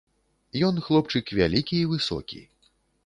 [0.67, 2.41] Ён хлопчык вялікі і высокі.